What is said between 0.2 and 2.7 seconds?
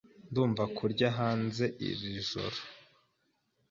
Ndumva kurya hanze iri joro.